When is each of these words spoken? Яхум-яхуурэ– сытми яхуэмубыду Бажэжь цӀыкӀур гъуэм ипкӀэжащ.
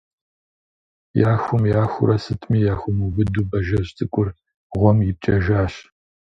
Яхум-яхуурэ– 1.33 2.15
сытми 2.23 2.59
яхуэмубыду 2.73 3.47
Бажэжь 3.49 3.91
цӀыкӀур 3.97 4.27
гъуэм 4.77 4.97
ипкӀэжащ. 5.09 5.73